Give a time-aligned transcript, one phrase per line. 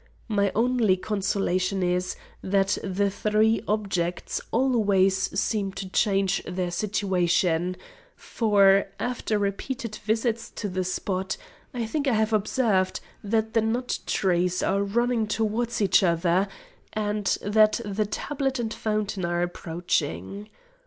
[0.27, 7.77] My only consolation is, that the three objects always seem to change their situation,
[8.15, 11.37] for, after repeated visits to the spot,
[11.71, 16.47] I think I have observed, that the nut trees are running towards each other,
[16.93, 20.49] and that the tablet and fountain are approaching.